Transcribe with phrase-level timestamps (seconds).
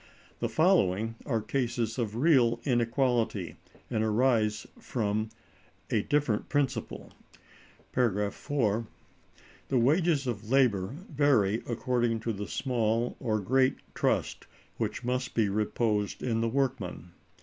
[0.39, 3.57] The following are cases of real inequality,
[3.87, 5.29] and arise from
[5.91, 7.11] a different principle.
[7.93, 8.87] (4.)
[9.69, 15.49] "The wages of labor vary according to the small or great trust which must be
[15.49, 17.11] reposed in the workmen.